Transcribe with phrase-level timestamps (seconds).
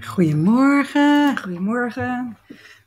[0.00, 2.36] Goedemorgen Goedemorgen.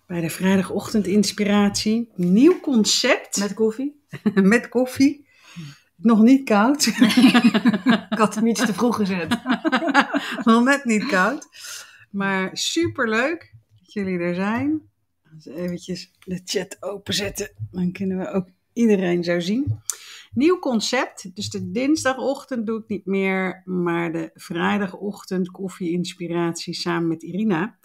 [0.07, 2.09] bij de vrijdagochtend inspiratie.
[2.15, 4.05] Nieuw concept Met koffie?
[4.33, 5.27] met koffie.
[5.95, 6.85] Nog niet koud.
[8.09, 9.39] Ik had hem iets te vroeg gezet.
[10.43, 11.47] Nog net niet koud.
[12.09, 14.81] Maar super leuk dat jullie er zijn.
[15.35, 19.81] Als we eventjes de chat openzetten, dan kunnen we ook iedereen zo zien.
[20.33, 21.35] Nieuw concept.
[21.35, 27.77] Dus de dinsdagochtend doe ik niet meer, maar de vrijdagochtend koffie-inspiratie samen met Irina.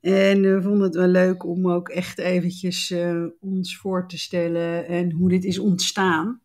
[0.00, 4.86] En we vonden het wel leuk om ook echt eventjes eh, ons voor te stellen
[4.86, 6.40] en hoe dit is ontstaan.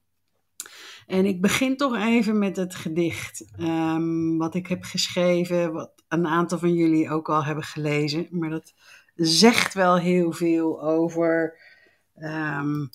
[1.08, 6.28] En ik begin toch even met het gedicht ehm, wat ik heb geschreven, wat een
[6.28, 8.28] aantal van jullie ook al hebben gelezen.
[8.30, 8.74] Maar dat
[9.16, 11.58] zegt wel heel veel over
[12.16, 12.86] ehm,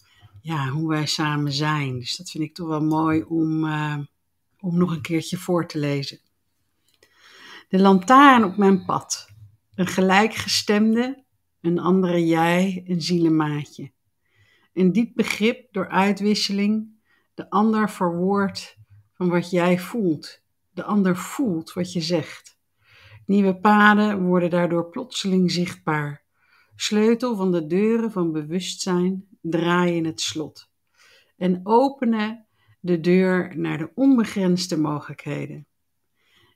[0.45, 1.99] ja, hoe wij samen zijn.
[1.99, 3.99] Dus dat vind ik toch wel mooi om, eh,
[4.61, 6.19] om nog een keertje voor te lezen.
[7.69, 9.29] De lantaarn op mijn pad.
[9.75, 11.25] Een gelijkgestemde,
[11.61, 13.93] een andere jij, een zielenmaatje.
[14.73, 17.01] Een diep begrip door uitwisseling,
[17.35, 18.79] de ander verwoordt
[19.13, 20.43] van wat jij voelt.
[20.71, 22.59] De ander voelt wat je zegt.
[23.27, 26.23] Nieuwe paden worden daardoor plotseling zichtbaar.
[26.77, 30.71] Sleutel van de deuren van bewustzijn draaien het slot.
[31.37, 32.47] En openen
[32.81, 35.67] de deur naar de onbegrensde mogelijkheden.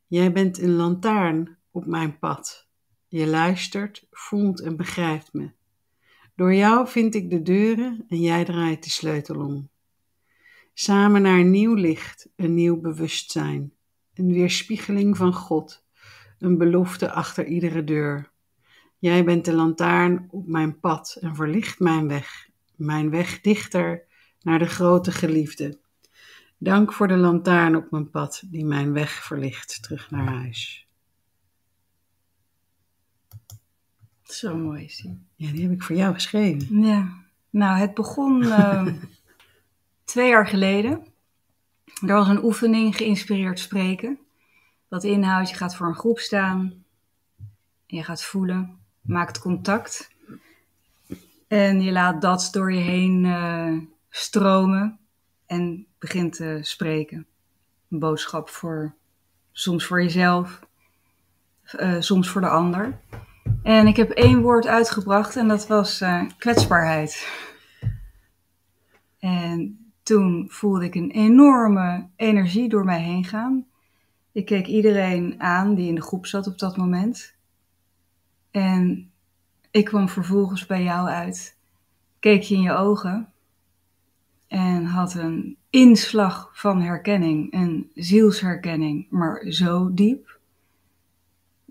[0.07, 2.69] Jij bent een lantaarn op mijn pad.
[3.09, 5.51] Je luistert, voelt en begrijpt me.
[6.35, 9.69] Door jou vind ik de deuren en jij draait de sleutel om.
[10.75, 13.73] Samen naar een nieuw licht, een nieuw bewustzijn,
[14.15, 15.85] een weerspiegeling van God,
[16.39, 18.31] een belofte achter iedere deur.
[18.99, 22.48] Jij bent de lantaarn op mijn pad en verlicht mijn weg,
[22.79, 24.03] mijn weg dichter
[24.43, 25.79] naar de grote geliefde.
[26.59, 30.87] Dank voor de lantaarn op mijn pad die mijn weg verlicht terug naar huis.
[34.23, 35.27] Zo mooi is die.
[35.35, 36.81] Ja, die heb ik voor jou geschreven.
[36.81, 37.09] Ja.
[37.51, 38.87] Nou, het begon eh,
[40.05, 41.07] twee jaar geleden.
[41.85, 44.19] Er was een oefening geïnspireerd spreken.
[44.89, 46.85] Dat inhoudt, je gaat voor een groep staan.
[47.87, 50.11] Je gaat voelen, maakt contact.
[51.49, 53.77] En je laat dat door je heen eh,
[54.09, 54.99] stromen
[55.47, 57.27] en begint te spreken.
[57.91, 58.95] Een boodschap voor,
[59.53, 60.61] soms voor jezelf,
[61.63, 63.01] eh, soms voor de ander.
[63.63, 67.29] En ik heb één woord uitgebracht en dat was eh, kwetsbaarheid.
[69.19, 73.67] En toen voelde ik een enorme energie door mij heen gaan.
[74.33, 77.35] Ik keek iedereen aan die in de groep zat op dat moment.
[78.51, 79.13] En
[79.71, 81.57] ik kwam vervolgens bij jou uit,
[82.19, 83.33] keek je in je ogen
[84.49, 90.39] en had een inslag van herkenning, een zielsherkenning, maar zo diep,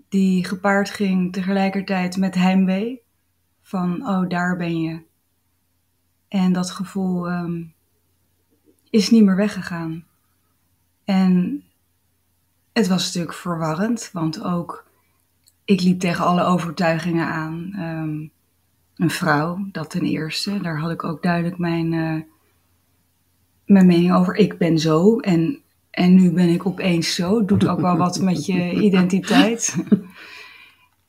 [0.08, 3.02] die gepaard ging tegelijkertijd met heimwee
[3.62, 5.02] van, oh daar ben je.
[6.28, 7.62] En dat gevoel ehm,
[8.90, 10.06] is niet meer weggegaan.
[11.04, 11.64] En
[12.72, 14.87] het was natuurlijk verwarrend, want ook
[15.68, 17.72] ik liep tegen alle overtuigingen aan.
[17.76, 18.26] Ehm,
[18.96, 20.60] een vrouw, dat ten eerste.
[20.60, 22.20] Daar had ik ook duidelijk mijn, eh,
[23.64, 24.36] mijn mening over.
[24.36, 27.44] Ik ben zo en, en nu ben ik opeens zo.
[27.44, 29.76] Doet ook wel wat met je identiteit.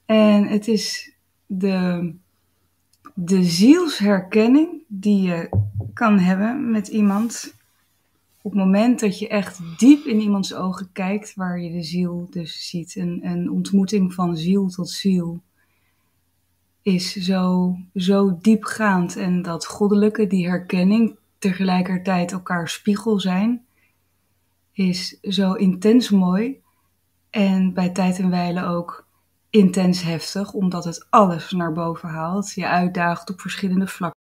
[0.06, 1.14] en het is
[1.46, 2.14] de,
[3.14, 5.50] de zielsherkenning die je
[5.94, 7.54] kan hebben met iemand
[8.42, 12.28] op het moment dat je echt diep in iemands ogen kijkt, waar je de ziel
[12.30, 15.42] dus ziet, een, een ontmoeting van ziel tot ziel,
[16.82, 19.16] is zo, zo diepgaand.
[19.16, 23.66] En dat goddelijke, die herkenning, tegelijkertijd elkaar spiegel zijn,
[24.72, 26.62] is zo intens mooi.
[27.30, 29.08] En bij tijd en wijle ook
[29.50, 32.54] intens heftig, omdat het alles naar boven haalt.
[32.54, 34.19] Je uitdaagt op verschillende vlakken.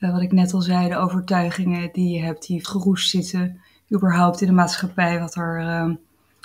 [0.00, 3.60] Uh, wat ik net al zei, de overtuigingen die je hebt, die geroest zitten,
[3.94, 5.94] überhaupt in de maatschappij, wat er uh,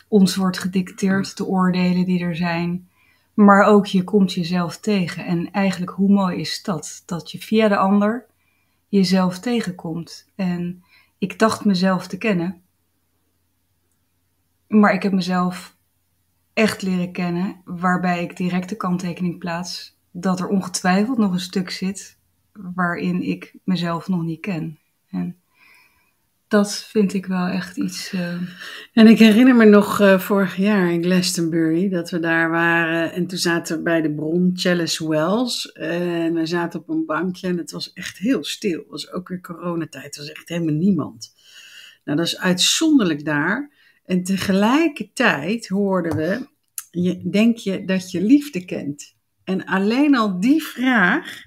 [0.08, 2.90] ons wordt gedicteerd, de oordelen die er zijn.
[3.34, 5.26] Maar ook je komt jezelf tegen.
[5.26, 7.04] En eigenlijk, hoe mooi is dat?
[7.06, 8.26] Dat je via de ander
[8.88, 10.28] jezelf tegenkomt.
[10.36, 10.84] En
[11.18, 12.62] ik dacht mezelf te kennen,
[14.68, 15.76] maar ik heb mezelf
[16.54, 21.70] echt leren kennen, waarbij ik direct de kanttekening plaats dat er ongetwijfeld nog een stuk
[21.70, 22.15] zit
[22.56, 24.78] waarin ik mezelf nog niet ken.
[25.10, 25.36] En
[26.48, 28.14] dat vind ik wel echt iets.
[28.14, 28.42] Uh...
[28.94, 33.12] En ik herinner me nog uh, vorig jaar in Glastonbury dat we daar waren.
[33.12, 35.72] En toen zaten we bij de bron Chalice Wells.
[35.72, 38.80] En we zaten op een bankje en het was echt heel stil.
[38.80, 40.16] Het was ook weer coronatijd.
[40.16, 41.34] Er was echt helemaal niemand.
[42.04, 43.72] Nou, dat is uitzonderlijk daar.
[44.06, 46.48] En tegelijkertijd hoorden we
[46.92, 49.16] je, denk je dat je liefde kent?
[49.44, 51.44] En alleen al die vraag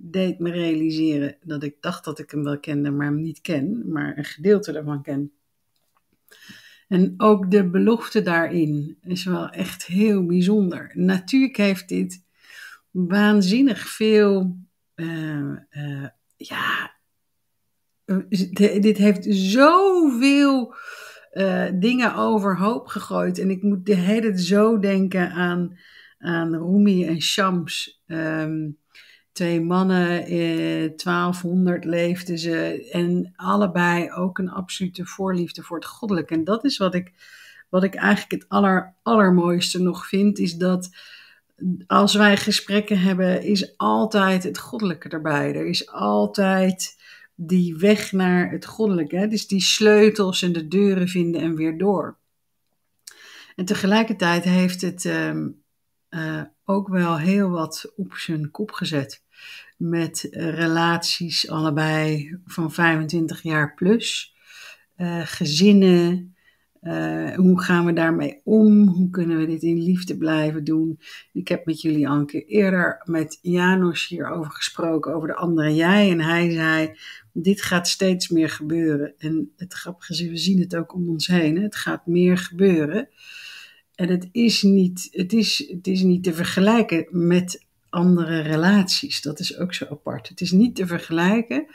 [0.00, 3.92] deed me realiseren dat ik dacht dat ik hem wel kende, maar hem niet ken,
[3.92, 5.32] maar een gedeelte daarvan ken.
[6.88, 10.90] En ook de belofte daarin is wel echt heel bijzonder.
[10.94, 12.24] Natuurlijk heeft dit
[12.90, 14.58] waanzinnig veel.
[14.94, 16.94] Uh, uh, ja,
[18.80, 20.74] dit heeft zoveel
[21.32, 23.38] uh, dingen overhoop gegooid.
[23.38, 25.78] En ik moet de hele tijd zo denken aan,
[26.18, 28.02] aan Rumi en Shams.
[28.06, 28.78] Um,
[29.38, 32.88] twee mannen, eh, 1200 leefden ze.
[32.92, 36.34] En allebei ook een absolute voorliefde voor het goddelijke.
[36.34, 37.12] En dat is wat ik,
[37.68, 40.38] wat ik eigenlijk het aller, allermooiste nog vind.
[40.38, 40.90] Is dat
[41.86, 45.54] als wij gesprekken hebben, is altijd het goddelijke erbij.
[45.54, 46.96] Er is altijd
[47.34, 49.28] die weg naar het goddelijke.
[49.28, 52.16] Dus die sleutels en de deuren vinden en weer door.
[53.56, 55.62] En tegelijkertijd heeft het um,
[56.10, 59.26] uh, ook wel heel wat op zijn kop gezet.
[59.78, 64.36] Met relaties allebei van 25 jaar plus.
[64.96, 66.36] Uh, gezinnen,
[66.82, 68.86] uh, hoe gaan we daarmee om?
[68.88, 71.00] Hoe kunnen we dit in liefde blijven doen?
[71.32, 75.74] Ik heb met jullie al een keer eerder met Janos hierover gesproken, over de andere
[75.74, 76.10] jij.
[76.10, 76.98] En hij zei,
[77.32, 79.14] dit gaat steeds meer gebeuren.
[79.18, 81.56] En het grappige is, we zien het ook om ons heen.
[81.56, 81.62] Hè?
[81.62, 83.08] Het gaat meer gebeuren.
[83.94, 89.22] En het is, niet, het, is, het is niet te vergelijken met andere relaties.
[89.22, 90.28] Dat is ook zo apart.
[90.28, 91.66] Het is niet te vergelijken.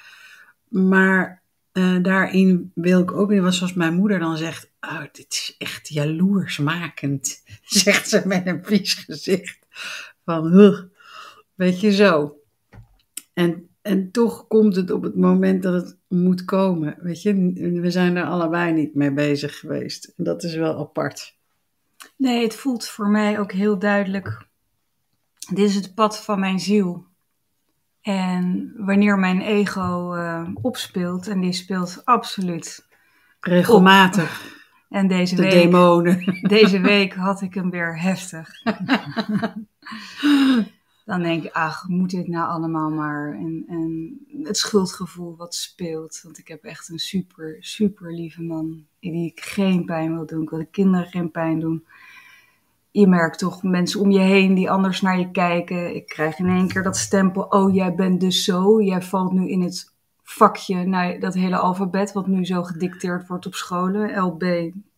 [0.67, 1.41] Maar
[1.73, 5.87] uh, daarin wil ik ook weer, zoals mijn moeder dan zegt, oh, dit is echt
[5.87, 9.59] jaloersmakend, zegt ze met een vies gezicht.
[10.25, 10.79] Van, huh,
[11.55, 12.37] weet je zo.
[13.33, 16.95] En, en toch komt het op het moment dat het moet komen.
[16.99, 17.33] Weet je,
[17.81, 20.13] we zijn er allebei niet mee bezig geweest.
[20.15, 21.37] Dat is wel apart.
[22.15, 24.47] Nee, het voelt voor mij ook heel duidelijk.
[25.45, 27.05] Dit is het pad van mijn ziel.
[28.01, 32.87] En wanneer mijn ego uh, opspeelt, en die speelt absoluut
[33.39, 34.45] regelmatig.
[34.45, 34.51] Op.
[34.89, 36.39] En deze de week, demonen.
[36.47, 38.49] Deze week had ik hem weer heftig.
[41.05, 43.33] Dan denk ik, ach, moet dit nou allemaal maar?
[43.33, 46.19] En, en het schuldgevoel wat speelt.
[46.23, 48.85] Want ik heb echt een super, super lieve man.
[48.99, 50.41] Die ik geen pijn wil doen.
[50.41, 51.85] Ik wil de kinderen geen pijn doen
[52.93, 55.95] je merkt toch mensen om je heen die anders naar je kijken.
[55.95, 59.49] Ik krijg in één keer dat stempel, oh jij bent dus zo, jij valt nu
[59.49, 59.93] in het
[60.23, 64.43] vakje, nou, dat hele alfabet wat nu zo gedicteerd wordt op scholen, L, B,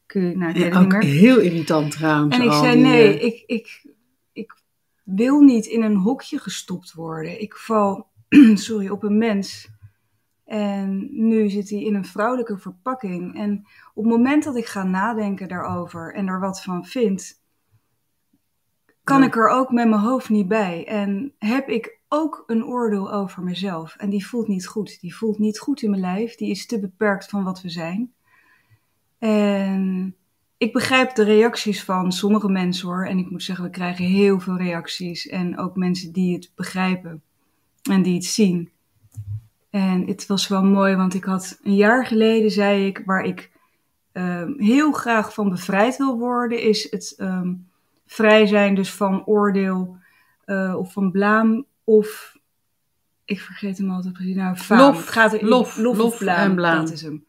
[0.06, 1.03] Q, nou, ik ja, ook niet meer.
[1.03, 2.36] heel irritant trouwens.
[2.36, 3.86] En ik zei, nee, ik, ik,
[4.33, 4.53] ik
[5.03, 7.42] wil niet in een hokje gestopt worden.
[7.42, 8.07] Ik val,
[8.53, 9.69] sorry, op een mens.
[10.45, 13.36] En nu zit hij in een vrouwelijke verpakking.
[13.36, 17.44] En op het moment dat ik ga nadenken daarover en er wat van vind,
[19.06, 20.88] kan ik er ook met mijn hoofd niet bij.
[20.88, 23.96] En heb ik ook een oordeel over mezelf.
[23.96, 25.00] En die voelt niet goed.
[25.02, 26.36] Die voelt niet goed in mijn lijf.
[26.36, 28.13] Die is te beperkt van wat we zijn.
[29.19, 30.16] En
[30.57, 33.06] ik begrijp de reacties van sommige mensen hoor.
[33.06, 35.28] En ik moet zeggen, we krijgen heel veel reacties.
[35.28, 37.22] En ook mensen die het begrijpen
[37.90, 38.69] en die het zien.
[39.69, 43.52] En het was wel mooi, want ik had een jaar geleden, zei ik, waar ik
[44.13, 47.68] um, heel graag van bevrijd wil worden, is het um,
[48.06, 49.97] vrij zijn dus van oordeel
[50.45, 52.38] uh, of van blaam of
[53.26, 54.35] ik vergeet hem altijd precies.
[54.35, 54.80] Nou, faam.
[54.80, 56.85] Lof, het gaat er, lof, lof, lof blaam, en blaam.
[56.85, 57.26] Dat is hem.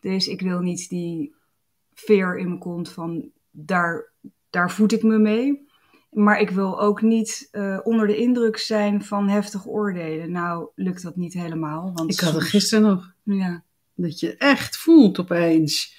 [0.00, 1.34] Dus ik wil niet die
[1.94, 4.10] veer in mijn kont van daar,
[4.50, 5.64] daar voed ik me mee.
[6.10, 10.30] Maar ik wil ook niet uh, onder de indruk zijn van heftig oordelen.
[10.30, 11.92] Nou, lukt dat niet helemaal.
[11.94, 13.12] Want Ik had het gisteren nog.
[13.22, 13.62] Ja.
[13.94, 15.94] Dat je echt voelt opeens.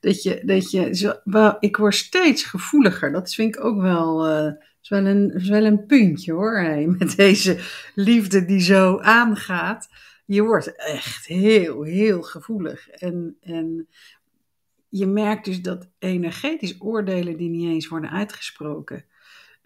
[0.00, 1.12] Dat je, dat je zo,
[1.60, 3.12] ik word steeds gevoeliger.
[3.12, 4.52] Dat vind ik ook wel, eh,
[4.82, 6.62] is wel, een, is wel een puntje hoor.
[6.98, 7.58] Met deze
[7.94, 9.88] liefde die zo aangaat.
[10.24, 12.88] Je wordt echt heel, heel gevoelig.
[12.88, 13.88] En, en
[14.88, 19.04] je merkt dus dat energetisch oordelen die niet eens worden uitgesproken,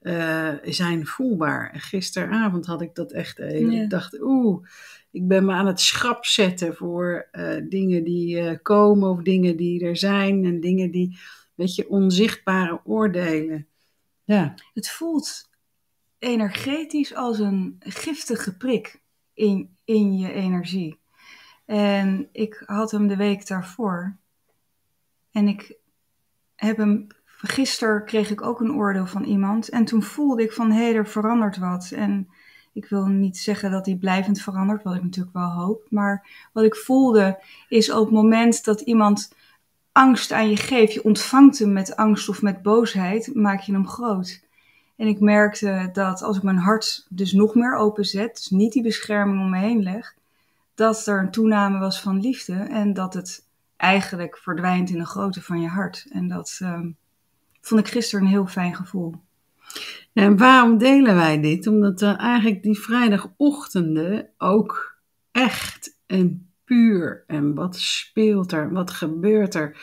[0.05, 1.71] eh, zijn voelbaar.
[1.71, 3.71] En gisteravond had ik dat echt even.
[3.71, 3.83] Ja.
[3.83, 4.67] Ik dacht, oeh,
[5.11, 9.57] ik ben me aan het schrap zetten voor eh, dingen die eh, komen of dingen
[9.57, 11.19] die er zijn en dingen die,
[11.55, 13.67] weet je, onzichtbare oordelen.
[14.25, 15.51] Ja, Het voelt
[16.19, 19.01] energetisch als een giftige prik
[19.35, 20.99] in, in je energie.
[21.65, 24.17] En ik had hem de week daarvoor.
[25.31, 25.77] En ik
[26.55, 27.07] heb hem.
[27.47, 29.69] Gisteren kreeg ik ook een oordeel van iemand.
[29.69, 31.91] En toen voelde ik van hé, hey, er verandert wat.
[31.95, 32.29] En
[32.73, 35.87] ik wil niet zeggen dat hij blijvend verandert, wat ik natuurlijk wel hoop.
[35.91, 39.33] Maar wat ik voelde is op het moment dat iemand
[39.93, 43.89] angst aan je geeft, je ontvangt hem met angst of met boosheid, maak je hem
[43.89, 44.43] groot.
[44.97, 48.83] En ik merkte dat als ik mijn hart dus nog meer openzet, dus niet die
[48.83, 50.15] bescherming om me heen leg,
[50.75, 53.47] dat er een toename was van liefde en dat het
[53.77, 56.07] eigenlijk verdwijnt in de grootte van je hart.
[56.11, 56.91] En dat ehm,
[57.67, 59.15] vond ik gisteren een heel fijn gevoel.
[60.13, 61.67] En waarom delen wij dit?
[61.67, 64.99] Omdat er eigenlijk die vrijdagochtenden ook
[65.31, 69.77] echt en puur en wat speelt er, wat gebeurt er.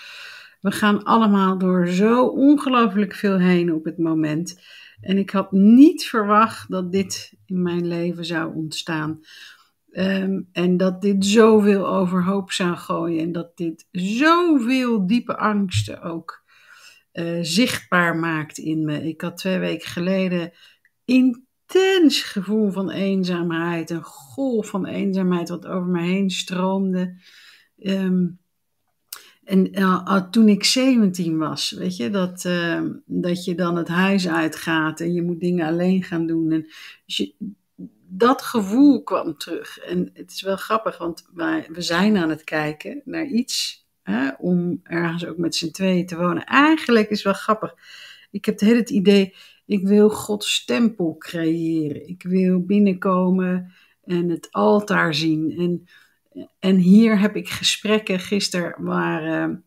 [0.62, 4.62] We gaan allemaal door zo ongelooflijk veel heen op het moment.
[5.02, 9.20] En ik had niet verwacht dat dit in mijn leven zou ontstaan.
[9.92, 13.24] Ehm, en dat dit zoveel overhoop zou gooien.
[13.24, 16.41] En dat dit zoveel diepe angsten ook
[17.14, 19.08] uh, zichtbaar maakt in me.
[19.08, 20.52] Ik had twee weken geleden
[21.06, 23.90] intens gevoel van eenzaamheid.
[23.90, 27.16] Een golf van eenzaamheid wat over me heen stroomde.
[27.80, 28.28] Ehm,
[29.44, 34.28] en uh, toen ik 17 was, weet je, dat, uh, dat je dan het huis
[34.28, 36.52] uitgaat en je moet dingen alleen gaan doen.
[36.52, 36.68] En
[37.06, 37.34] dus
[38.08, 39.80] dat gevoel kwam terug.
[39.80, 43.81] En het is wel grappig, want wij, we zijn aan het kijken naar iets
[44.38, 46.46] om ergens ook met z'n tweeën te wonen.
[46.46, 47.76] Eigenlijk is wel grappig.
[48.32, 52.08] Ik heb het idee, ik wil Gods tempel creëren.
[52.08, 55.58] Ik wil binnenkomen en het altaar zien.
[55.58, 55.86] En
[56.60, 58.20] en hier heb ik gesprekken.
[58.20, 59.64] Gisteren waren,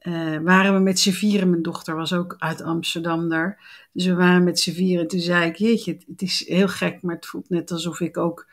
[0.00, 1.50] uh, waren we met z'n vieren.
[1.50, 3.86] Mijn dochter was ook uit Amsterdam daar.
[3.92, 5.08] Dus we waren met z'n vieren.
[5.08, 8.48] Toen zei ik, jeetje, het is heel gek, maar het voelt net alsof ik ook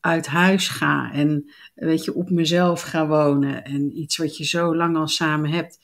[0.00, 1.12] uit huis ga.
[1.12, 3.64] En weet je, op mezelf ga wonen.
[3.64, 5.78] En iets wat je zo lang al samen hebt.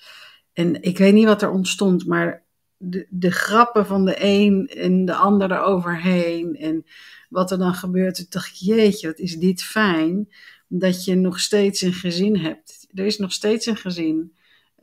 [0.53, 2.45] En ik weet niet wat er ontstond, maar
[2.77, 6.57] de, de grappen van de een en de ander eroverheen.
[6.57, 6.85] En
[7.29, 10.29] wat er dan gebeurt, toen dacht ik, jeetje, wat is dit fijn
[10.69, 12.87] dat je nog steeds een gezin hebt.
[12.95, 14.36] Er is nog steeds een gezin.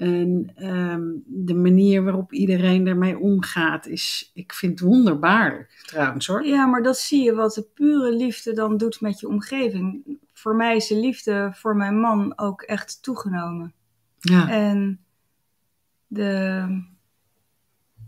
[0.04, 6.46] En ehm, de manier waarop iedereen ermee omgaat, is, ik vind het wonderbaarlijk trouwens hoor.
[6.46, 10.18] Ja, maar dat zie je wat de pure liefde dan doet met je omgeving.
[10.34, 13.74] Voor mij is de liefde voor mijn man ook echt toegenomen.
[14.20, 14.50] Ja.
[14.50, 15.00] En
[16.08, 16.66] de,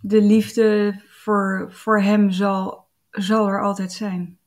[0.01, 4.37] de liefde voor, voor hem zal, zal er altijd zijn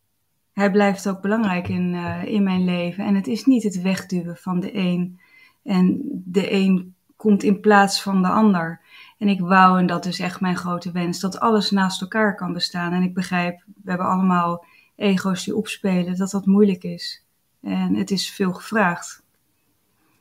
[0.59, 3.05] hij blijft ook belangrijk in, uh, in mijn leven.
[3.05, 5.19] En het is niet het wegduwen van de een.
[5.63, 8.81] En de een komt in plaats van de ander.
[9.19, 12.53] En ik wou, en dat is echt mijn grote wens, dat alles naast elkaar kan
[12.53, 12.93] bestaan.
[12.93, 14.65] En ik begrijp, we hebben allemaal
[14.97, 17.25] ego's die opspelen, dat dat moeilijk is.
[17.63, 19.23] En het is veel gevraagd.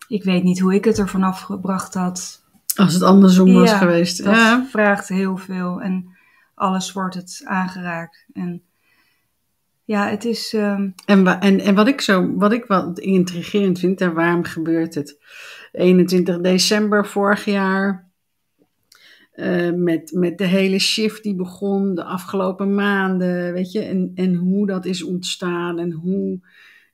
[0.07, 2.45] Ik weet niet hoe ik het er vanaf gebracht had.
[2.75, 4.23] Als het andersom was geweest.
[4.23, 4.65] Dat ja.
[4.69, 5.81] vraagt heel veel.
[5.81, 6.17] En
[6.55, 8.25] alles wordt het aangeraakt.
[8.33, 8.61] En
[9.83, 10.53] ja, het is.
[10.53, 10.93] Um...
[11.05, 15.17] En, en, en wat ik zo, wat ik wat intrigerend vind, en waarom gebeurt het?
[15.77, 18.11] 21 december vorig jaar,
[19.35, 24.35] uh, met, met de hele shift die begon de afgelopen maanden, weet je, en, en
[24.35, 26.39] hoe dat is ontstaan en hoe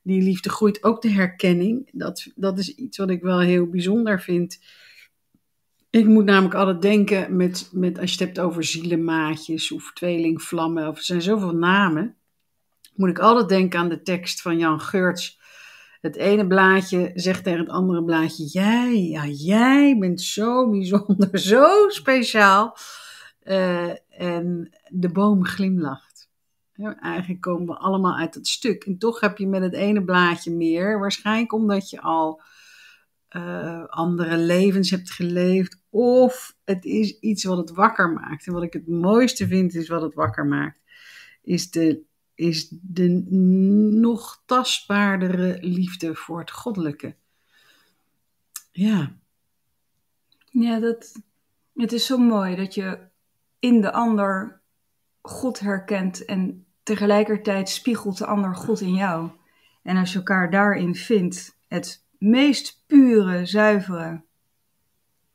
[0.02, 0.84] die liefde groeit.
[0.84, 4.60] Ook de herkenning, dat, dat is iets wat ik wel heel bijzonder vind.
[5.90, 10.88] Ik moet namelijk altijd denken met, met als je het hebt over zielenmaatjes of tweelingvlammen,
[10.88, 12.18] of er zijn zoveel namen
[12.96, 15.40] moet ik altijd denken aan de tekst van Jan Geurts.
[16.04, 21.90] Het ene blaadje zegt tegen het andere blaadje: Jij, ja, jij bent zo bijzonder, zo
[21.90, 22.78] speciaal.
[23.44, 26.30] Uh, en de boom glimlacht.
[27.02, 28.84] Eigenlijk komen we allemaal uit het stuk.
[28.84, 31.00] En toch heb je met het ene blaadje meer.
[31.00, 32.42] Waarschijnlijk omdat je al
[33.30, 35.82] uh, andere levens hebt geleefd.
[35.90, 38.48] Of het is iets wat het wakker maakt.
[38.48, 40.80] En wat ik het mooiste vind, is wat het wakker maakt.
[41.42, 42.02] Is de
[42.44, 43.08] is de
[44.00, 47.16] nog tastbaardere liefde voor het goddelijke.
[48.72, 49.18] Ja.
[50.50, 51.22] Ja, dat,
[51.74, 53.00] het is zo mooi dat je
[53.60, 54.62] in de ander
[55.22, 59.30] God herkent en tegelijkertijd spiegelt de ander God in jou.
[59.84, 64.22] En als je elkaar daarin vindt, het meest pure, zuivere,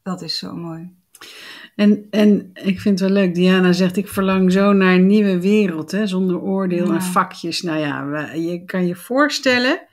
[0.03, 0.97] dat is zo mooi.
[1.79, 5.41] En, en ik vind het wel leuk, Diana zegt, ik verlang zo naar een nieuwe
[5.41, 7.63] wereld, hè, zonder oordeel en vakjes.
[7.63, 9.87] Nou ja, je kan je voorstellen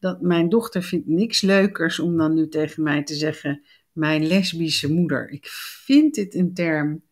[0.00, 3.62] dat mijn dochter vindt niks leukers om dan nu tegen mij te zeggen,
[3.92, 5.30] mijn lesbische moeder.
[5.30, 5.46] Ik
[5.84, 7.02] vind dit een term.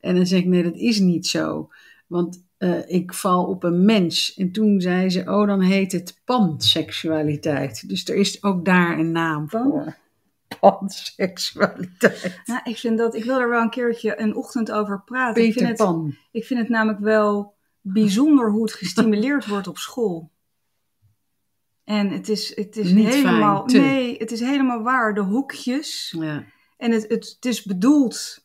[0.00, 1.68] En dan zeg ik, nee, dat is niet zo.
[2.06, 4.34] Want uh, ik val op een mens.
[4.34, 7.88] En toen zei ze, oh, dan heet het panseksualiteit.
[7.88, 9.96] Dus er is ook daar een naam voor
[10.60, 12.40] panseksualiteit.
[12.44, 15.34] Nou, ik vind dat, ik wil er wel een keertje een ochtend over praten.
[15.34, 16.06] Peter ik vind Pan.
[16.06, 20.30] Het, ik vind het namelijk wel bijzonder hoe het gestimuleerd wordt op school.
[21.84, 25.14] En het is, het is Niet helemaal, fijn, nee, het is helemaal waar.
[25.14, 26.14] De hoekjes.
[26.18, 26.44] Ja.
[26.76, 28.44] En het, het, het is bedoeld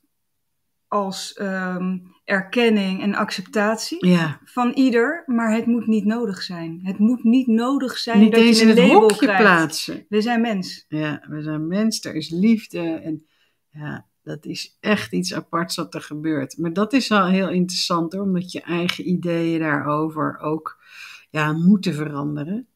[0.88, 1.98] als ehm,
[2.32, 6.80] erkenning en acceptatie Ja, van ieder, maar het moet niet nodig zijn.
[6.84, 9.42] Het moet niet nodig zijn niet dat eens je in een het label hokje krijgt.
[9.42, 10.06] plaatsen.
[10.10, 10.86] We zijn mens.
[10.88, 12.80] Ja, we zijn mens, er is liefde.
[12.80, 13.26] En
[13.70, 16.58] ja, dat is echt iets aparts wat er gebeurt.
[16.58, 20.84] Maar dat is wel heel interessant hoor, omdat je eigen ideeën daarover ook
[21.30, 22.68] ja, moeten veranderen.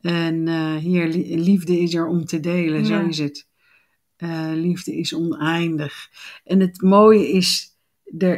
[0.00, 3.50] En eh, hier, li- liefde is er om te delen, zo is het.
[4.16, 6.08] Eh, liefde is oneindig.
[6.44, 7.71] En het mooie is,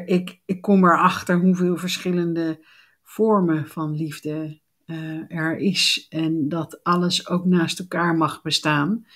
[0.06, 2.64] ik, ik kom erachter hoeveel verschillende
[3.02, 6.06] vormen van liefde eh, er is.
[6.08, 9.06] En dat alles ook naast elkaar mag bestaan.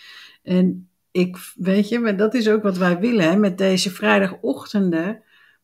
[0.42, 5.22] En ik, weet je, maar dat is ook wat wij willen hè, met deze vrijdagochtenden.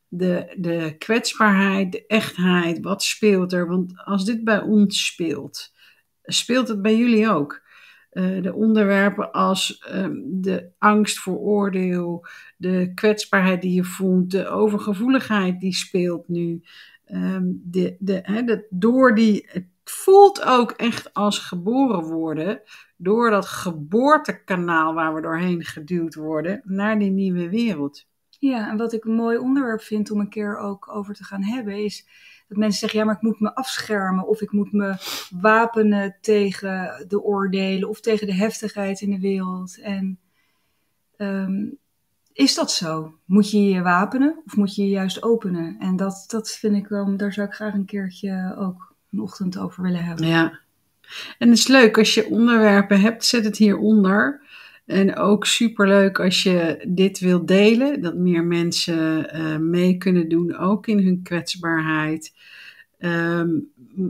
[0.08, 3.66] De, de kwetsbaarheid, de echtheid, wat speelt er?
[3.68, 5.72] Want als dit bij ons speelt,
[6.22, 7.62] speelt het bij jullie ook.
[8.10, 12.26] Eh, de onderwerpen als ehm, de angst voor oordeel,
[12.64, 16.62] de kwetsbaarheid die je voelt, de overgevoeligheid die speelt nu.
[17.04, 22.60] Ehm, de, de, door die, het voelt ook echt als geboren worden,
[22.96, 28.06] door dat geboortekanaal waar we doorheen geduwd worden naar die nieuwe wereld.
[28.38, 31.42] Ja, en wat ik een mooi onderwerp vind om een keer ook over te gaan
[31.42, 32.06] hebben, is
[32.48, 34.94] dat mensen zeggen, ja, maar ik moet me afschermen of ik moet me
[35.40, 39.80] wapenen tegen de oordelen of tegen de heftigheid in de wereld.
[39.80, 40.18] En
[41.16, 41.66] ehm,
[42.34, 43.14] is dat zo?
[43.24, 45.76] Moet je je wapenen of moet je je juist openen?
[45.78, 49.58] En dat, dat vind ik wel, daar zou ik graag een keertje ook een ochtend
[49.58, 50.26] over willen hebben.
[50.26, 50.58] Ja.
[51.38, 54.42] En het is leuk als je onderwerpen hebt, zet het hieronder.
[54.86, 60.56] En ook superleuk als je dit wilt delen, dat meer mensen eh, mee kunnen doen,
[60.56, 62.34] ook in hun kwetsbaarheid.
[62.98, 63.48] Ehm,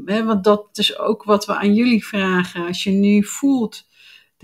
[0.05, 2.67] hè, want dat is ook wat we aan jullie vragen.
[2.67, 3.87] Als je nu voelt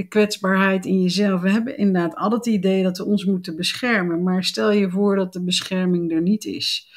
[0.00, 1.40] de kwetsbaarheid in jezelf.
[1.40, 4.22] We hebben inderdaad altijd het idee dat we ons moeten beschermen.
[4.22, 6.88] Maar stel je voor dat de bescherming er niet is.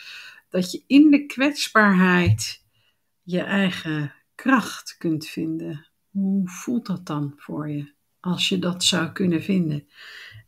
[0.50, 2.64] Dat je in de kwetsbaarheid
[3.24, 5.88] je eigen kracht kunt vinden.
[6.10, 7.92] Hoe voelt dat dan voor je?
[8.20, 9.88] Als je dat zou kunnen vinden.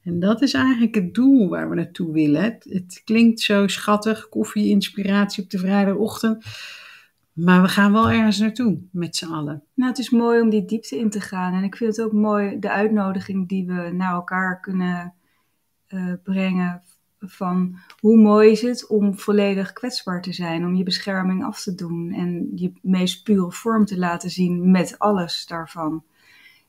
[0.03, 2.43] En dat is eigenlijk het doel waar we naartoe willen.
[2.43, 6.45] Het, het klinkt zo schattig, koffie, inspiratie op de vrijdagochtend.
[7.35, 9.63] Maar we gaan wel ergens naartoe met z'n allen.
[9.73, 11.53] Nou, het is mooi om die diepte in te gaan.
[11.53, 15.13] En ik vind het ook mooi de uitnodiging die we naar elkaar kunnen
[15.87, 16.81] eh, brengen.
[17.19, 21.75] Van hoe mooi is het om volledig kwetsbaar te zijn, om je bescherming af te
[21.75, 26.03] doen en je meest pure vorm te laten zien met alles daarvan.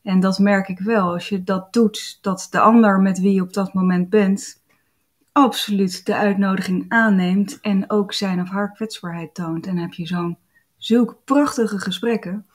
[0.03, 3.43] En dat merk ik wel, als je dat doet, dat de ander met wie je
[3.43, 4.63] op dat moment bent,
[5.33, 9.67] absoluut de uitnodiging aanneemt en ook zijn of haar kwetsbaarheid toont.
[9.67, 10.39] En heb je zo'n
[10.87, 12.47] zulke prachtige gesprekken.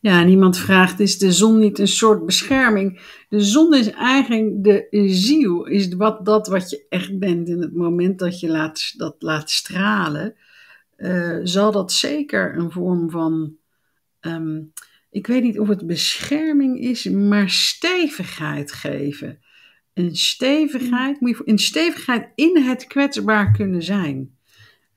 [0.00, 3.00] Ja, en iemand vraagt, is de zon niet een soort bescherming?
[3.28, 7.48] De zon is eigenlijk de ziel, is wat, dat wat je echt bent.
[7.48, 10.34] In het moment dat je laat, dat laat stralen,
[10.96, 13.56] uh, zal dat zeker een vorm van,
[14.20, 14.72] um,
[15.10, 19.38] ik weet niet of het bescherming is, maar stevigheid geven.
[19.94, 24.38] Een stevigheid, moet je, een stevigheid in het kwetsbaar kunnen zijn.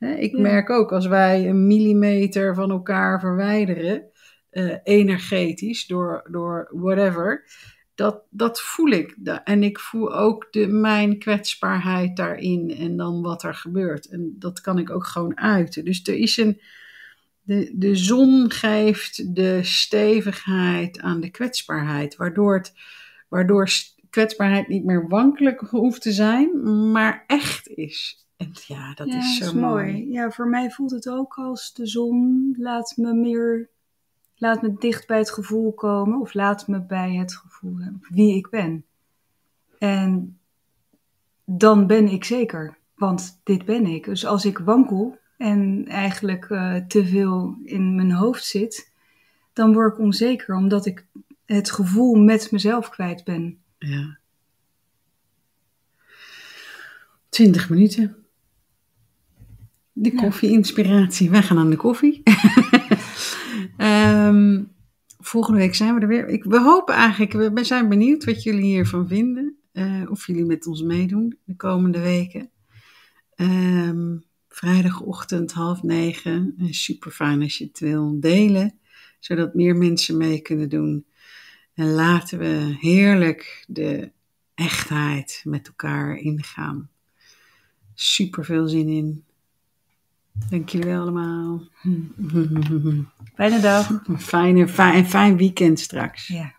[0.03, 0.39] Ik Ja.
[0.41, 4.03] merk ook als wij een millimeter van elkaar verwijderen,
[4.49, 7.45] eh, energetisch, door, door whatever,
[7.95, 9.15] dat, dat voel ik.
[9.43, 14.09] En ik voel ook de, mijn kwetsbaarheid daarin en dan wat er gebeurt.
[14.09, 15.85] En dat kan ik ook gewoon uiten.
[15.85, 16.61] Dus er is een.
[17.45, 22.73] De, de zon geeft de stevigheid aan de kwetsbaarheid, waardoor, het,
[23.29, 23.69] waardoor
[24.09, 26.61] kwetsbaarheid niet meer wankelijk hoeft te zijn,
[26.91, 28.25] maar echt is.
[28.43, 30.11] En ja, dat ja, is zo mooi.
[30.11, 33.69] Ja, voor mij voelt het ook als de zon laat me meer,
[34.35, 37.77] laat me dicht bij het gevoel komen, of laat me bij het gevoel
[38.09, 38.85] wie ik ben.
[39.79, 40.39] En
[41.45, 44.05] dan ben ik zeker, want dit ben ik.
[44.05, 48.91] Dus als ik wankel en eigenlijk eh, te veel in mijn hoofd zit,
[49.53, 51.05] dan word ik onzeker, omdat ik
[51.45, 53.57] het gevoel met mezelf kwijt ben.
[53.77, 54.17] Ja.
[57.29, 58.22] 20 minuten.
[59.93, 61.29] De koffie-inspiratie.
[61.29, 62.21] Wij gaan aan de koffie.
[63.77, 64.63] Ehm,
[65.19, 66.27] volgende week zijn we er weer.
[66.27, 69.57] Ik, we hopen eigenlijk, we, we zijn benieuwd wat jullie hiervan vinden.
[69.71, 72.49] eh, of jullie met ons meedoen de komende weken.
[73.35, 74.17] Ehm,
[74.49, 76.53] vrijdagochtend half negen.
[76.57, 78.79] En super fijn als je het wil delen.
[79.19, 81.05] Zodat meer mensen mee kunnen doen.
[81.73, 84.11] En laten we heerlijk de
[84.55, 86.89] echtheid met elkaar ingaan.
[87.93, 89.23] Super veel zin in.
[90.49, 91.61] Dank jullie allemaal.
[93.35, 93.89] Fijne dag.
[93.89, 96.27] Een fijne, fijn, fijn weekend straks.
[96.27, 96.52] Ja.